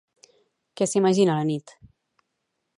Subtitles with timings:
[0.81, 1.77] Què s'imagina a la nit?